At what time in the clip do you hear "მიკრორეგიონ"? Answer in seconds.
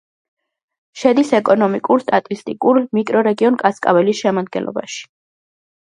2.99-3.61